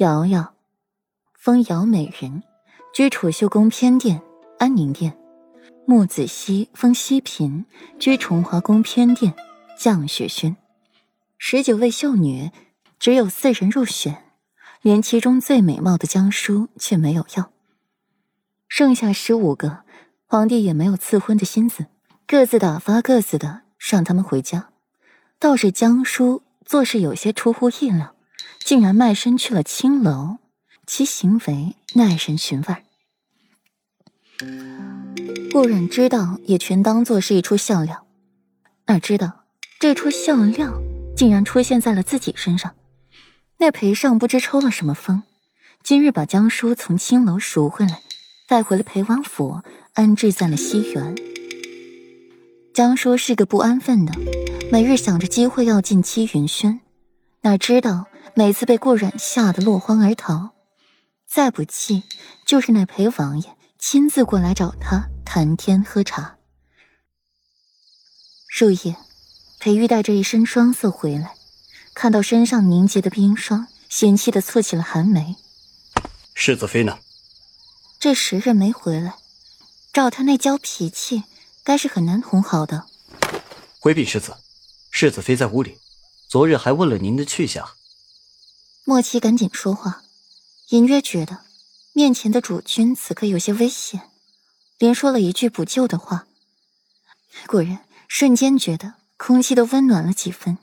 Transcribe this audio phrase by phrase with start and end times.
[0.00, 0.54] 瑶瑶，
[1.34, 2.42] 封瑶美人，
[2.94, 4.22] 居储秀宫偏殿
[4.58, 5.12] 安宁殿；
[5.86, 7.66] 木子熙，封西嫔，
[7.98, 9.34] 居崇华宫偏殿
[9.76, 10.56] 降雪轩。
[11.36, 12.50] 十九位秀女，
[12.98, 14.24] 只有四人入选，
[14.80, 17.52] 连其中最美貌的江叔却没有要。
[18.68, 19.80] 剩下十五个，
[20.24, 21.84] 皇帝也没有赐婚的心思，
[22.26, 24.70] 各自打发各自的，让他们回家。
[25.38, 28.14] 倒是江叔做事有些出乎意料。
[28.70, 30.36] 竟然卖身去了青楼，
[30.86, 32.76] 其行为耐人寻味。
[35.52, 38.06] 顾然知道，也全当做是一出笑料。
[38.86, 39.42] 哪知道
[39.80, 40.80] 这出笑料
[41.16, 42.76] 竟然出现在了自己身上。
[43.58, 45.24] 那裴尚不知抽了什么风，
[45.82, 48.00] 今日把江叔从青楼赎回来，
[48.46, 49.62] 带回了裴王府，
[49.94, 51.16] 安置在了西园。
[52.72, 54.12] 江叔是个不安分的，
[54.70, 56.78] 每日想着机会要进七云轩，
[57.40, 58.06] 哪知道。
[58.40, 60.52] 每次被顾染吓得落荒而逃，
[61.28, 62.04] 再不济
[62.46, 66.38] 就是那裴王爷亲自过来找他谈天喝茶。
[68.58, 68.96] 入夜，
[69.58, 71.34] 裴玉带着一身霜色回来，
[71.92, 75.36] 看到身上凝结的冰霜，嫌弃的蹙起了寒眉。
[76.32, 76.98] 世子妃呢？
[77.98, 79.16] 这时日没回来，
[79.92, 81.24] 照他那娇脾气，
[81.62, 82.86] 该是很难哄好的。
[83.78, 84.34] 回禀世子，
[84.90, 85.76] 世子妃在屋里，
[86.30, 87.68] 昨日还问了您的去向。
[88.90, 90.02] 莫七赶紧说话，
[90.70, 91.42] 隐约觉得
[91.92, 94.10] 面前的主君此刻有些危险，
[94.78, 96.26] 连说了一句补救的话。
[97.46, 100.58] 果然，瞬间觉得空气都温暖了几分。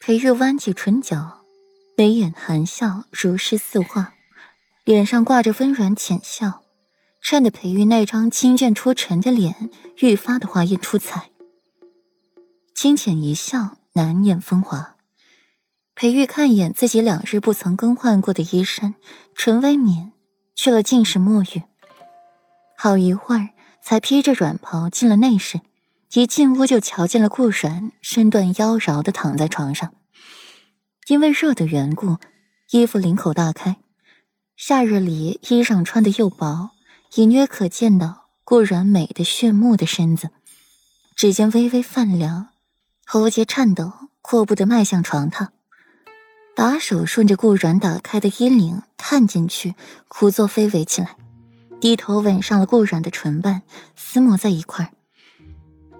[0.00, 1.44] 裴玉弯起唇角，
[1.98, 4.14] 眉眼含笑，如诗似画，
[4.84, 6.64] 脸上挂着温软浅笑，
[7.20, 11.30] 衬得裴玉那张清隽出尘的脸愈发的华艳出彩。
[12.74, 14.91] 清浅一笑，难掩风华。
[16.02, 18.96] 裴玉看一眼自己两日不曾更换过的衣衫，
[19.36, 20.10] 唇微抿，
[20.56, 21.62] 去了尽是沐浴。
[22.76, 23.50] 好一会儿，
[23.80, 25.60] 才披着软袍进了内室。
[26.14, 29.94] 一进屋就瞧见了顾软身段妖娆的躺在床上，
[31.06, 32.16] 因为热的缘故，
[32.72, 33.76] 衣服领口大开。
[34.56, 36.70] 夏日里衣裳穿的又薄，
[37.14, 40.30] 隐约可见到顾软美的炫目的身子。
[41.14, 42.48] 指尖微微泛凉，
[43.06, 45.50] 喉结颤抖，阔步的迈向床榻。
[46.62, 49.74] 把手顺着顾软打开的衣领探进去，
[50.06, 51.16] 胡作非为起来，
[51.80, 53.62] 低头吻上了顾软的唇瓣，
[53.98, 54.92] 厮磨在一块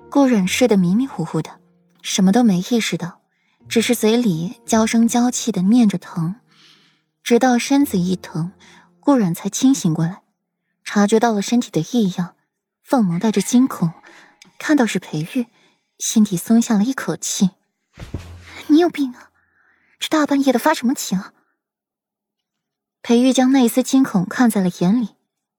[0.08, 1.58] 顾软睡得迷迷糊糊的，
[2.00, 3.22] 什么都没意识到，
[3.68, 6.36] 只是嘴里娇声娇气的念着疼，
[7.24, 8.52] 直到身子一疼，
[9.00, 10.22] 顾软才清醒过来，
[10.84, 12.36] 察觉到了身体的异样，
[12.84, 13.90] 凤眸带着惊恐，
[14.60, 15.48] 看到是裴玉，
[15.98, 17.50] 心底松下了一口气。
[18.68, 19.30] 你有病啊！
[20.02, 21.22] 这大半夜的发什么情？
[23.02, 25.10] 裴玉将那丝惊恐看在了眼里，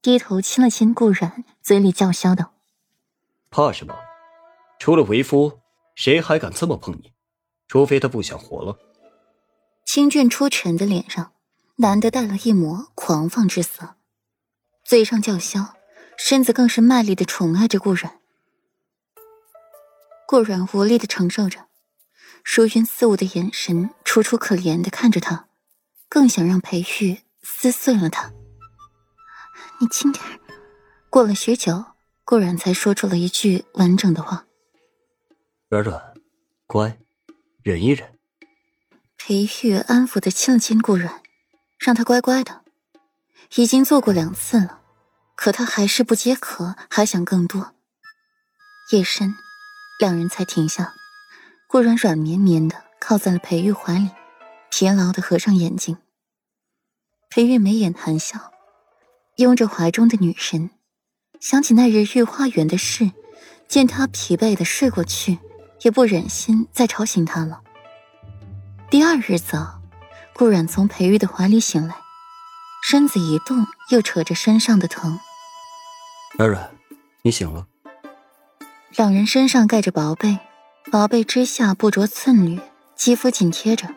[0.02, 2.52] 低头亲了亲顾然，嘴里叫嚣道
[3.48, 3.96] ：“怕什么？
[4.78, 5.60] 除了为夫，
[5.94, 7.14] 谁还敢这么碰你？
[7.68, 8.78] 除非他不想活了。”
[9.86, 11.32] 清俊出尘的脸上
[11.76, 13.94] 难得带了一抹狂放之色，
[14.84, 15.74] 嘴上叫嚣，
[16.18, 18.20] 身子更是卖力的宠爱着顾然。
[20.26, 21.68] 顾然无力的承受着。
[22.44, 25.48] 如云似雾的眼神，楚楚可怜的看着他，
[26.08, 28.32] 更想让裴玉撕碎了他。
[29.80, 30.38] 你轻点儿。
[31.10, 31.84] 过了许久，
[32.22, 34.46] 顾然才说出了一句完整的话
[35.68, 36.14] ：“软软，
[36.68, 36.96] 乖，
[37.64, 38.16] 忍一忍。”
[39.18, 41.20] 裴玉安抚的亲了亲顾然，
[41.76, 42.62] 让他乖乖的。
[43.56, 44.80] 已经做过两次了，
[45.34, 47.74] 可他还是不解渴，还想更多。
[48.92, 49.34] 夜深，
[49.98, 50.94] 两人才停下。
[51.66, 54.08] 顾然软绵绵的靠在了裴玉怀里，
[54.70, 55.98] 疲劳的合上眼睛。
[57.28, 58.50] 裴玉眉眼含笑，
[59.36, 60.70] 拥着怀中的女神，
[61.38, 63.12] 想起那日御花园的事，
[63.68, 65.38] 见她疲惫的睡过去，
[65.82, 67.60] 也不忍心再吵醒她了。
[68.88, 69.82] 第二日早，
[70.34, 71.94] 顾然从裴玉的怀里醒来，
[72.82, 75.20] 身子一动，又扯着身上的疼。
[76.38, 76.70] 软软，
[77.20, 77.66] 你醒了。
[78.96, 80.38] 两人身上盖着薄被。
[80.92, 82.60] 薄被之下不着寸缕，
[82.96, 83.88] 肌肤紧贴着。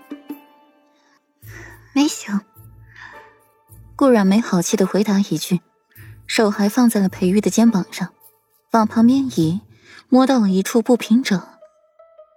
[1.93, 2.39] 没醒。
[3.95, 5.61] 顾然没好气的回答一句，
[6.27, 8.13] 手还放在了裴玉的肩膀上，
[8.71, 9.61] 往旁边移，
[10.09, 11.41] 摸到了一处不平整，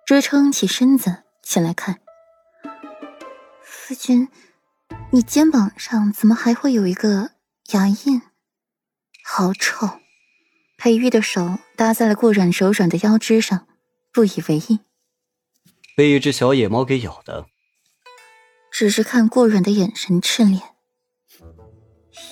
[0.07, 2.01] 支撑起身子起来看。
[3.63, 4.29] 夫君，
[5.11, 7.33] 你肩膀上怎么还会有一个
[7.73, 8.23] 牙印？
[9.23, 10.01] 好丑！
[10.79, 13.67] 裴玉的手搭在了顾然柔软的腰肢上。
[14.13, 14.81] 不以为意，
[16.01, 17.45] 被一只小野猫给咬的。
[18.73, 20.63] 只是看顾软的眼神赤脸。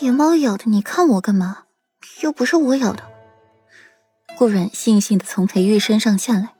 [0.01, 1.65] 野猫咬的，你看我干嘛？
[2.23, 3.07] 又不是我咬的。
[4.39, 6.55] 顾软悻悻的从裴玉身上下来，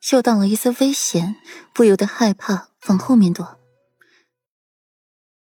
[0.00, 1.36] 嗅到了一丝危险，
[1.72, 3.59] 不由得害怕，往后面躲。